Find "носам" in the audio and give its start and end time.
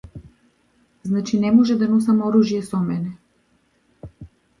1.91-2.23